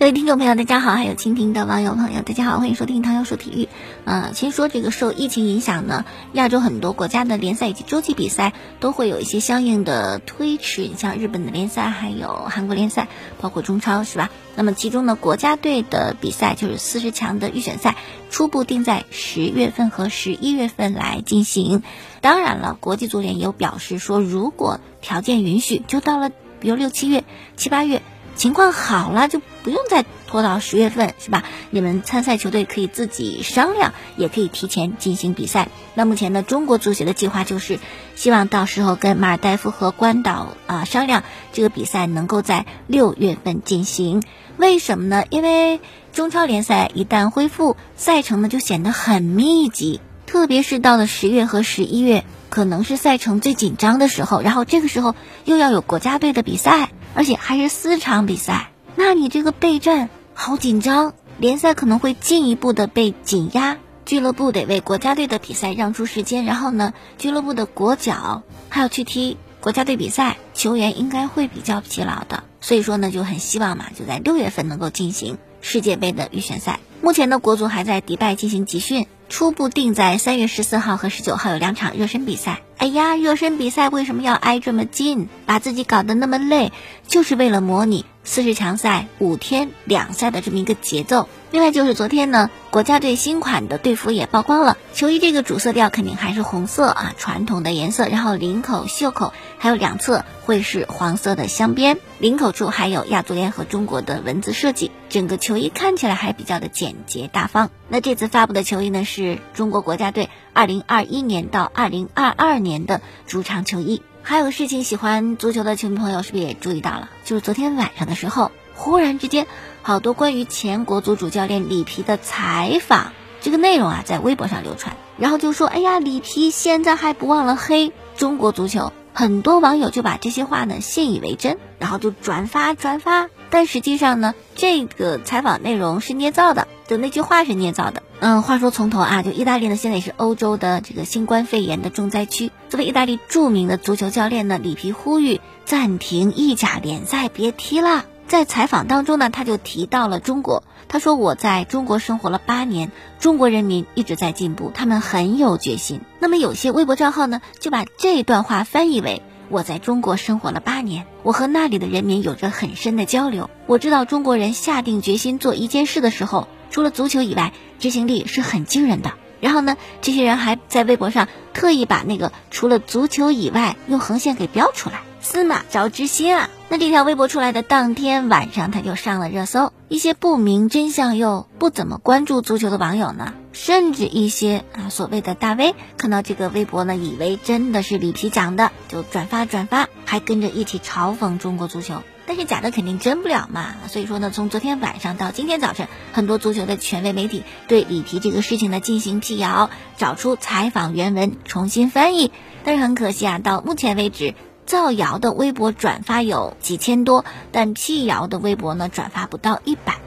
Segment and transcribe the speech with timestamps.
[0.00, 3.68] 各位听众朋友，大家好，还有蜻蜓的网友朋友，大家好，欢迎收听唐瑶说体育。
[4.06, 13.08] 呃，先说这个受疫情影响呢，亚洲很多国家的联赛以及洲际比赛都会有一些相应的推迟，你像日本的联赛，还有韩国联赛，
[13.42, 14.30] 包括中超，是吧？
[14.56, 17.94] 那么其中呢，国家队的比赛就是四十强的预选赛，
[18.30, 21.82] 初步定在十月份和十一月份来进行。
[22.22, 27.22] 当然了，国际足联也有表示说，如果条件允许，就到了比如六七月、
[27.58, 28.00] 七八月。
[28.36, 31.44] 情况好了就不用再拖到十月份，是吧？
[31.70, 35.68] 你们参赛球队可以自己商量，也可以提前进行比赛。
[35.94, 37.78] 那目前呢，中国足协的计划就是
[38.16, 44.22] 希望到时候跟马尔代夫和关岛啊商量，这个比赛能够在六月份进行。
[44.56, 45.24] 为什么呢？
[45.30, 45.80] 因为
[46.12, 54.40] 中超联赛一旦恢复，赛程呢就显得很密集，特别是到了十月和十一月，可能是赛程最紧张的时候。
[54.42, 56.90] 然后这个时候又要有国家队的比赛。
[57.12, 58.70] 而且还是四场比赛，
[59.02, 76.78] 那你这个备战好紧张，联赛可能会进一步的被紧压，俱乐部得为国家队的比赛让出时间，然后呢，俱乐部的国脚还要去踢国家队比赛，球员应该会比较疲劳的，所以说呢，就很希望嘛，就在六月份能够进行世界杯的预选赛。
[77.02, 79.06] 目前呢，国足还在迪拜进行集训。
[79.30, 82.62] 初步定在三月十四号和十九号有两场热身比赛。
[82.76, 86.72] 哎呀，热身比赛为什么要挨这么近，把自己搞得那么累，
[87.06, 91.28] 就是为了模拟四十强赛五天两赛的这么一个节奏。
[91.52, 98.08] 另外就是昨天呢，国家队新款的队服也曝光了，球衣这个主色调肯定还是红色啊，传统的颜色。
[98.08, 107.70] 然后领口、袖口还有两侧会是黄色的镶边，领口处还有亚足联和中国的文字设计，整个球衣看起来还比较的简简洁大方。
[107.88, 114.02] 那这次发布的球衣呢，是中国国家队二零二一年到二零二二年的主场球衣。
[114.22, 117.08] 还有个事情，喜欢足球的球迷朋友是不是也注意到了？
[117.24, 119.46] 就是昨天晚上的时候，忽然之间，
[119.82, 133.28] 好多关于前国足主教练里皮的采访，这个内容啊，在微博上流传，然后就说：“哎呀，里皮现在还不忘了黑中国足球。”很多网友就把这些话呢信以为真，然后就转发转发。
[133.50, 136.68] 但实际上呢，这个采访内容是捏造的。
[136.90, 138.02] 的那句话是捏造的。
[138.20, 142.50] 嗯，话说从头啊，就意大利呢，现在也是欧洲的这个新冠肺炎的重灾区。
[142.68, 148.04] 作为意大利著名的足球教练呢，里皮呼吁暂停意甲联赛，别踢了。
[148.26, 150.62] 在采访当中呢，他就提到了中国。
[150.86, 152.90] 他说：“我在中国生活了八年，
[153.20, 159.22] 中国人民一直在进步，他们很有决心。”那么有些微博账号呢，就把这段话翻译为。
[159.48, 163.50] 我在中国生活了八年，我和那里的人民有着很深的交流。
[163.66, 169.12] 我知道中国人下定决心做一件事的时候，除了足球以外，执行力是很惊人的。
[169.40, 175.00] 然后呢，这些人还在微博上特意把那个除了足球以外用横线给标出来。
[175.22, 176.48] 司马昭之心啊！
[176.70, 179.72] 那这条微博出来的当天晚上，他就上了热搜。
[179.88, 192.02] 一些不明真相又不怎么关注足球的网友呢，甚至一些啊所谓的大 V，看到这个微博呢，以为真的是里皮讲的，就转发转发，还跟着一起嘲讽中国足球。
[192.26, 193.74] 但是假的肯定真不了嘛。
[193.88, 202.32] 所以说呢，从昨天晚上到今天早晨，很多足球的权威媒体对里皮这个事情呢进行辟谣，找出采访原文，重新翻译。
[202.62, 204.34] 但是很可惜啊，到目前为止。
[204.66, 209.98] 造谣的微博转发有几千多，但辟谣的微博呢转发不到一百。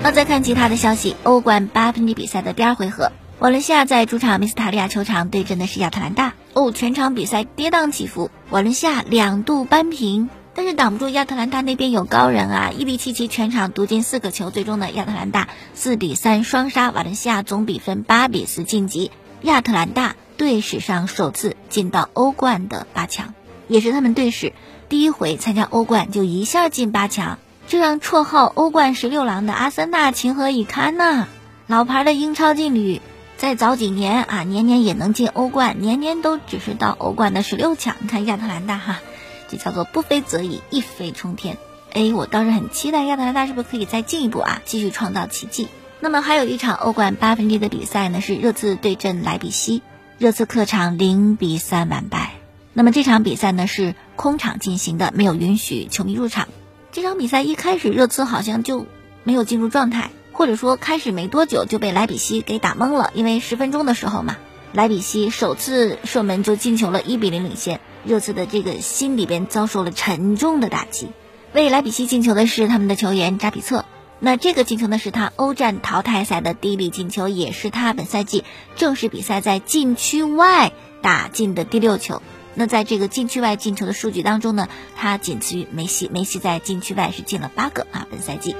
[0.00, 3.10] 那再看其他的消息，欧冠八分之比赛的第二回合，
[3.40, 6.34] 瓦伦西亚在主场米斯塔利亚球场对阵的是亚特兰大。
[6.54, 12.70] 哦，全场比赛跌宕起伏，瓦伦西亚两度扳平，但是挡不住亚特兰大那边有高人啊！
[12.74, 19.10] 伊比奇奇全场独进四个球，最终呢亚特兰大四比三双杀瓦伦西亚，总比分八比四晋级。
[19.42, 23.34] 亚特兰大队史上首次进到欧冠的八强，
[23.68, 24.52] 也是他们队史
[24.88, 27.38] 第一回参加欧冠就一下进八强，
[27.68, 31.28] 这让绰号“欧冠十六郎”的阿森纳情何以堪呐！
[31.68, 33.00] 老牌的英超劲旅，
[33.36, 37.94] 在早几年啊，年年也能进欧冠，年年都只是到欧冠的十六强。
[38.00, 39.00] 你看亚特兰大哈，
[39.48, 41.58] 这叫做不飞则已，一飞冲天。
[41.92, 45.68] 哎，我倒是很期待亚特兰大是不是可以再进一步啊，继续创造奇迹。
[46.00, 49.82] 那么还有一场欧冠八分之一的比赛呢，是热刺对阵莱比锡，
[50.18, 52.34] 热刺客场零比三完败。
[52.72, 56.48] 那么这场比赛呢是空场进行的，没有允许球迷入场。
[56.92, 58.86] 这场比赛一开始热刺好像就
[59.24, 64.36] 没有进入状态，或者说开始没多久就被莱比锡给打懵了，因为十分钟的时候嘛，
[64.72, 67.80] 莱比锡首次射门就进球了，一比零领先。
[68.04, 71.08] 热刺的这个心里边遭受了沉重的打击。
[71.52, 73.84] 为莱比锡进球的是他们的球员扎比策。
[74.20, 78.44] 那这个进球呢，是他欧战淘汰赛的第一粒进球，也是他本赛季
[78.74, 80.72] 正式比赛在禁区外
[81.02, 82.20] 打进的第六球。
[82.54, 88.56] 那在这个禁区外进球的数据当中呢，他仅次于梅西，梅西在禁区外是进了八个啊，本赛季。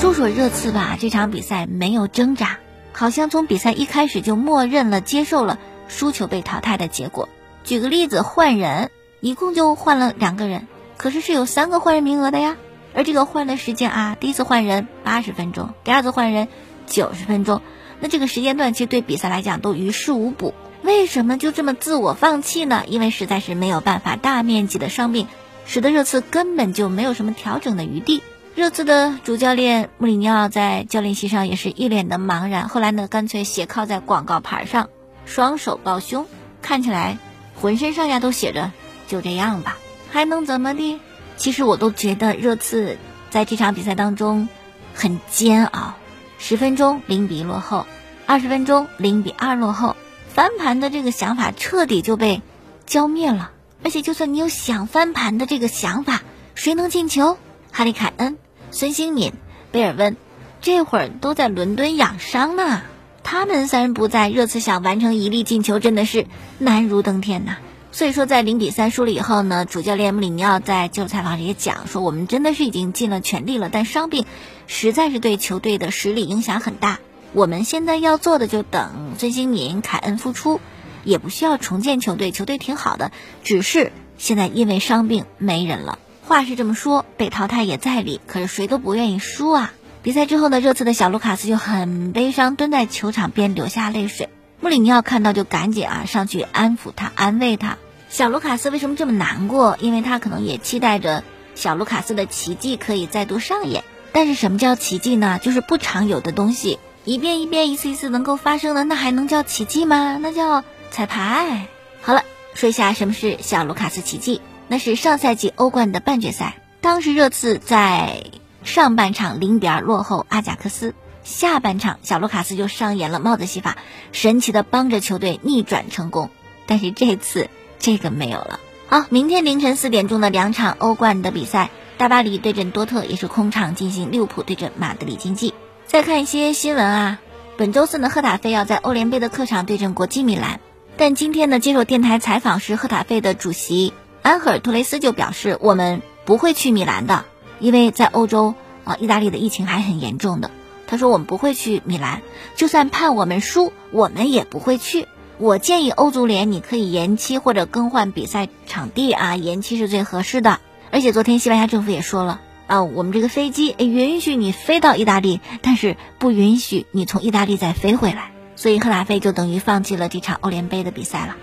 [0.00, 2.58] 说说热刺吧，这场比赛没有挣扎，
[2.92, 7.28] 好像从比赛一开始就默认了接受了输球被淘汰的结果。
[7.64, 10.68] 举个例子，换人一共就换了两个人。
[10.96, 12.56] 可是是有三个换人名额的呀，
[12.94, 16.48] 而这个换的时间啊，第一次换人八十分钟，第二次换人
[16.86, 17.60] 九十分钟，
[18.00, 20.54] 那这个时间段其实对比赛来讲都于事无补。
[20.82, 22.84] 为什么就这么自我放弃呢？
[22.86, 25.28] 因为实在是没有办法，大面积的伤病
[25.64, 28.22] 使得热刺根本就没有什么调整的余地。
[28.54, 34.90] 热刺的主教练穆里尼奥在教练席上也是一脸的茫然，后来呢，干脆斜靠在广告牌上，
[35.24, 36.26] 双手抱胸，
[36.62, 37.18] 看起来
[37.60, 38.70] 浑身上下都写着
[39.08, 39.78] “就这样吧”。
[40.14, 41.00] 还能怎么地？
[41.36, 42.98] 其实我都觉得热刺
[43.30, 44.48] 在这场比赛当中
[44.94, 45.94] 很煎熬。
[46.38, 47.84] 十分钟零比落后，
[48.24, 49.96] 二十分钟零比二落后，
[50.28, 52.42] 翻盘的这个想法彻底就被
[52.86, 53.50] 浇灭了。
[53.82, 56.22] 而且，就算你有想翻盘的这个想法，
[56.54, 57.36] 谁能进球？
[57.72, 58.38] 哈里凯恩、
[58.70, 59.32] 孙兴敏、
[59.72, 60.16] 贝尔温，
[60.60, 62.82] 这会儿都在伦敦养伤呢。
[63.24, 66.28] 他们三人不在，热刺想完成一粒进球真的是
[66.60, 67.56] 难如登天呐。
[67.94, 74.26] 所以说，在零比三输了以后呢，主教练穆里尼奥在接受采访时也讲说，我们真的是已经尽了全力了，但伤病
[74.66, 76.98] 实在是对球队的实力影响很大。
[77.34, 80.60] 我们现在要做的就等孙兴敏、凯恩复出，
[81.04, 83.12] 也不需要重建球队，球队挺好的，
[83.44, 86.00] 只是现在因为伤病没人了。
[86.26, 89.72] 话是这么说，被淘汰也在理，可是谁都不愿意输啊。
[90.02, 94.28] 比赛之后呢，热刺的小卢卡斯就很悲伤，蹲在球场边流下泪水。
[94.60, 97.78] 穆里尼奥看到就赶紧啊上去安抚他，安慰他。
[98.14, 99.76] 小卢卡斯为什么这么难过？
[99.80, 101.24] 因为他可能也期待着
[101.56, 103.82] 小卢卡斯的奇迹可以再度上演。
[104.12, 105.40] 但是什么叫奇迹呢？
[105.42, 110.16] 就是不常有的东西，一遍一遍、一次一次能够发生的，那还能叫奇迹吗？
[110.20, 110.62] 那叫
[110.92, 111.66] 彩排。
[112.02, 112.22] 好了，
[112.54, 114.40] 说一下什么是小卢卡斯奇迹。
[114.68, 118.22] 那是上赛季欧冠的半决赛，当时热刺在
[118.62, 120.94] 上半场零比二落后阿贾克斯，
[121.24, 123.76] 下半场小卢卡斯就上演了帽子戏法，
[124.12, 126.30] 神奇的帮着球队逆转成功。
[126.66, 127.50] 但是这次。
[127.84, 128.60] 这个没有了。
[128.86, 135.52] 好，明天凌晨四点钟的两场欧冠的比赛，大巴黎对阵多特也是空场进行；利物浦对阵马德里竞技。
[135.84, 137.20] 再看一些新闻啊，
[137.58, 140.60] 本周四呢，赫塔费要在欧联杯的客场对阵国际米兰。
[140.96, 143.92] 但今天呢，接受电台采访时，赫塔费的主席
[144.22, 147.26] 安赫尔托雷斯就表示，我们不会去米兰的，
[147.60, 148.54] 因为在欧洲
[148.84, 150.50] 啊，意大利的疫情还很严重的。
[150.86, 152.22] 他说我们不会去米兰，
[152.56, 155.06] 就算判我们输，我们也不会去。
[155.38, 160.60] 我建议欧足联，你可以延期或者更换比赛场地啊，延期是最合适的。
[160.92, 168.30] 而且昨天西班牙政府也说了啊，我们这个飞机允许你飞到意大利，但是不允许你从意大利再飞回来。
[168.54, 171.34] 所以赫拉费就等于放弃了这场欧联杯的比赛了。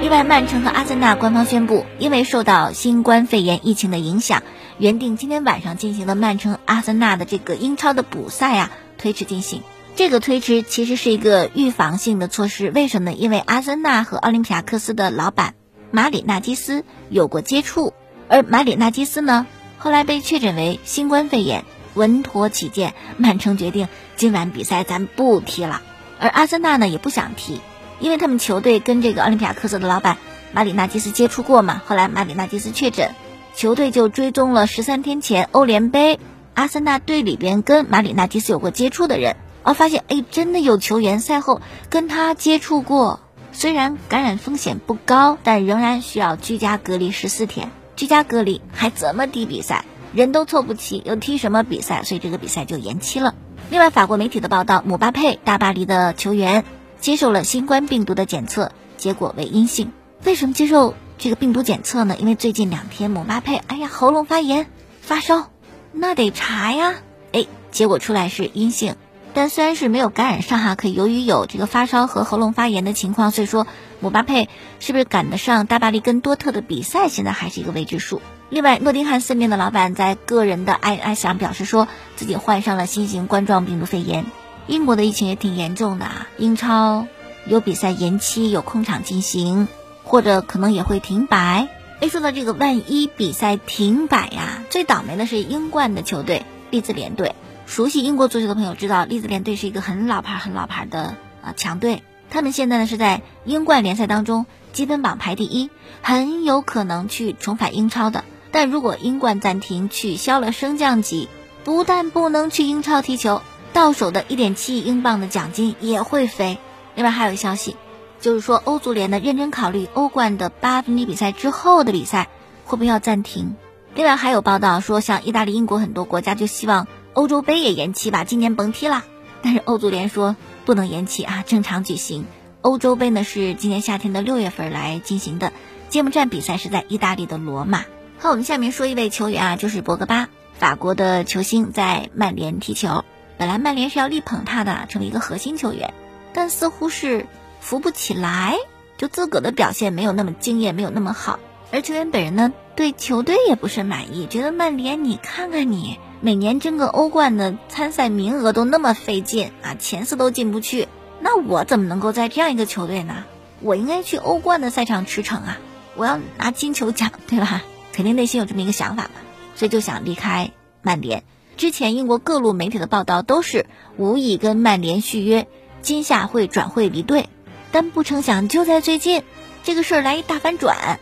[0.00, 4.44] 另外，曼城和阿森纳官方宣布，因为受到新冠肺炎疫情的影响，
[4.78, 8.70] 原定今天晚上进行的曼城阿森纳的这个英超的补赛啊。
[8.98, 9.62] 推迟进行，
[9.96, 12.70] 这个推迟其实是一个预防性的措施。
[12.70, 13.16] 为什么呢？
[13.16, 15.54] 因为阿森纳和奥林匹亚克斯的老板
[15.90, 17.92] 马里纳基斯有过接触，
[18.28, 19.46] 而马里纳基斯呢，
[19.78, 21.64] 后来被确诊为新冠肺炎。
[21.94, 23.86] 稳妥起见，曼城决定
[24.16, 25.80] 今晚比赛咱不踢了。
[26.18, 27.60] 而阿森纳呢，也不想踢，
[28.00, 30.18] 因为他们球队跟这个奥林匹亚克斯的老板
[30.52, 31.80] 马里纳基斯接触过嘛。
[31.86, 33.12] 后来马里纳基斯确诊，
[33.54, 36.18] 球队就追踪了十三天前欧联杯。
[36.54, 43.20] 阿森纳队里边跟马里纳基斯有过接触的人，哦，发现哎，真的有球员赛后跟他接触过。
[43.52, 47.70] 虽然感染风险不高，但仍然需要居家隔离十四天。
[47.94, 49.84] 居家隔离还怎么踢比赛？
[50.12, 52.02] 人都凑不齐，又踢什么比赛？
[52.02, 53.34] 所以这个比赛就延期了。
[53.70, 56.64] 另外，法国媒体的报道，姆巴佩大巴黎的球员
[57.00, 59.92] 接受了新冠病毒的检测，结果为阴性。
[60.24, 62.16] 为什么接受这个病毒检测呢？
[62.18, 64.66] 因为最近两天姆巴佩，哎呀，喉咙发炎，
[65.00, 65.53] 发烧。
[65.96, 66.96] 那得查呀，
[67.32, 68.96] 哎，结果出来是阴性，
[69.32, 73.66] 但虽然是没有感染上哈，可由于有这个发烧和喉咙发炎的情况，所以说
[74.00, 74.48] 姆巴佩
[74.80, 78.20] 是不是赶得上大巴黎跟多特的比赛，现在还是一个未知数。
[78.50, 84.26] 另外，诺丁汉森林的老板在个人的哀哀想表示说自己患上了新型冠状病毒肺炎。
[84.66, 87.06] 英国的疫情也挺严重的啊，英超
[87.46, 89.68] 有比赛延期，有空场进行，
[90.02, 91.68] 或者可能也会停摆。
[92.00, 97.34] 哎，说到这个，万一比赛停摆呀，最倒霉的是英冠的球队利兹联队。
[97.66, 102.02] 熟悉英国足球的朋友知道，利兹联队是一个很老牌、很老牌的啊强队。
[102.30, 105.70] 他们现在呢是在英冠联赛当中积分榜排第一，
[106.02, 108.24] 很有可能去重返英超的。
[108.50, 111.28] 但如果英冠暂停，取消了升降级，
[111.62, 113.40] 不但不能去英超踢球，
[113.72, 116.58] 到手的一点七亿英镑的奖金也会飞。
[116.96, 117.76] 另外还有消息，
[118.24, 122.30] 就是说欧足联呢认真考虑欧冠的八分之一比赛之后的比赛
[122.64, 123.54] 会不会要暂停。
[123.94, 129.04] 另外还有报道说，像意大利、英国很多国家就希望欧洲杯也延期吧，今年甭踢啦。
[129.42, 132.24] 但是欧足联说不能延期啊，正常举行。
[132.62, 135.52] 欧洲杯呢是今年夏天的六月份来进行的，
[135.90, 137.84] 揭幕战比赛是在意大利的罗马。
[138.18, 143.04] 好，我们下面说一位球员啊，就是博格巴，法国的球星在曼联踢球。
[143.36, 145.92] 本来曼联是要力捧他的，成为一个核心球员，
[146.32, 147.26] 但似乎是
[147.64, 148.58] 扶不起来，
[148.98, 151.38] 就自个的表现没有那么惊艳，没有那么好。
[151.72, 160.88] 而球员本人呢，对球队也不是满意，觉得曼联，你看看你，每年争个欧冠的参赛名额都那么费劲啊，前四都进不去，
[161.20, 163.24] 那我怎么能够在这样一个球队呢？
[163.62, 165.58] 我应该去欧冠的赛场驰骋啊，
[165.96, 167.62] 我要拿金球奖，对吧？
[167.94, 169.10] 肯定内心有这么一个想法嘛，
[169.56, 170.50] 所以就想离开
[170.82, 171.24] 曼联。
[171.56, 173.64] 之前英国各路媒体的报道都是
[173.96, 175.48] 无意跟曼联续约，
[175.80, 177.28] 今夏会转会离队，
[177.74, 179.24] 但不成想就在最近，
[179.64, 181.00] 这个事儿来一大反转。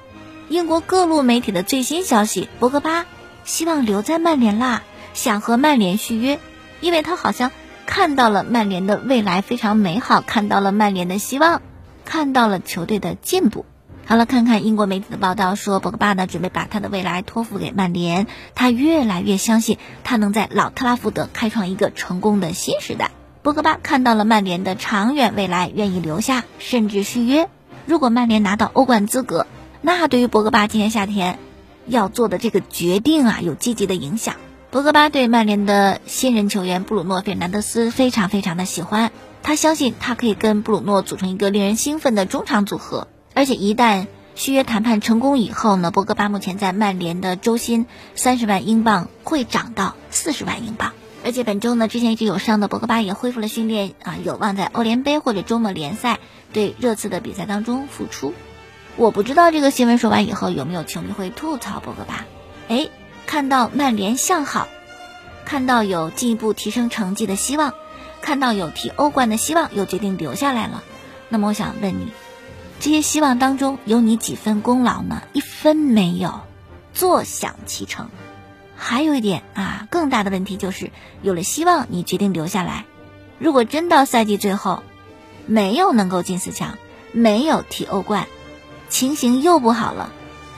[0.49, 3.05] 英国各路媒体的最新消息：博格巴
[3.45, 6.39] 希望留在曼联啦，想和曼联续约，
[6.81, 7.51] 因为他好像
[7.85, 11.61] 看到了曼联的未来非常美好，看到了曼联的希望，
[12.07, 13.67] 看到了球队的进步。
[14.07, 23.11] 好了，看看英国媒体的报道说，博格巴呢准备把他的未来托付给曼联，他越来越相信他能在老特拉福德开创一个成功的新时代。
[23.43, 27.49] 博格巴看到了曼联的长远未来，愿意留下甚至续约。
[27.87, 29.49] 如果曼联拿到欧冠资格。
[29.81, 31.41] 那对于博格巴今年夏天
[31.89, 34.37] 要做的这个决定啊，有积极的影响。
[34.71, 39.11] 博格巴对曼联的新人球员布鲁诺·费尔南德斯非常非常的喜欢，
[39.43, 43.09] 他相信他可以跟布鲁诺组成一个令人兴奋的中场组合。
[43.35, 44.07] 而且一旦
[44.37, 50.93] 续约谈判成功以后呢，博格巴目前在曼联的周薪三十万英镑会涨到四十万英镑。
[51.25, 56.19] 而且本周呢，之前一直有伤的博格巴也恢复了训练啊，有望在欧联杯或者周末联赛
[56.53, 58.35] 对热刺的比赛当中复出。
[58.97, 62.27] 我不知道这个新闻说完以后有没有球迷会吐槽博格巴。
[62.69, 62.89] 哎，
[63.27, 64.69] 看到曼联向好，
[65.45, 67.73] 看到有进一步提升成绩的希望，
[68.21, 70.83] 看到有踢欧冠的希望，又决定留下来了。
[71.29, 72.09] 那么我想问你，
[72.81, 75.23] 这些希望当中有你几分功劳呢？
[75.33, 76.41] 一分没有，
[76.93, 78.11] 坐享其成。
[78.85, 80.91] 还有一点啊，更大的问题就是
[81.23, 82.85] 有了希望，你决定留下来。
[83.39, 84.83] 如果真到赛季最后，
[85.47, 86.77] 没有能够进四强，
[87.13, 88.27] 没有踢欧冠。
[88.89, 90.13] 情形又不好了，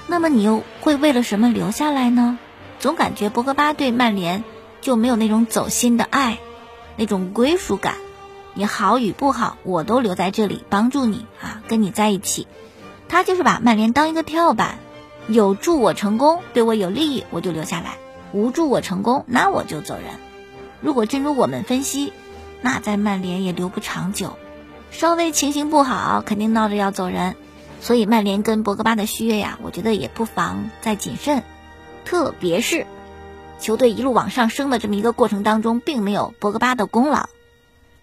[0.07, 2.39] 那么你又会为了什么留下来呢？
[2.81, 4.43] 总感觉博格巴对曼联
[4.81, 6.39] 就没有那种走心的爱，
[6.97, 7.97] 那种归属感。
[8.55, 12.47] 你好与不好，我都留在这里帮助你啊，跟你在一起。
[13.07, 14.79] 他就是把曼联当一个跳板，
[15.29, 17.99] 有助我成功，对我有利益，我就留下来；
[18.35, 20.05] 无助我成功，那我就走人。
[20.81, 22.13] 如果真如我们分析，
[22.61, 24.37] 那在曼联也留不长久，
[24.91, 27.37] 稍微情形不好，肯定闹着要走人。
[27.81, 31.45] 所以曼联跟博格巴的续约呀，我觉得也不妨再谨慎，
[32.05, 32.87] 特别是
[33.61, 37.29] 球队一路往上升的这么一个过程当中，并没有博格巴的功劳。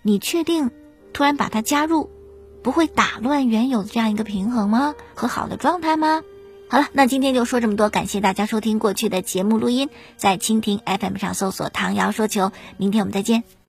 [0.02, 0.72] 你确定
[1.12, 2.10] 突然把他加入，
[2.64, 4.96] 不会打乱原有的这样一个平衡吗？
[5.14, 6.24] 和好的状态吗？
[6.72, 13.44] 好了，那今天就说这么多，感谢大家收听过去的节目录音，在蜻蜓 FM 上搜索“唐瑶说球”，明天我们再见。